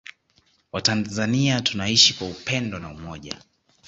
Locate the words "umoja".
2.89-3.37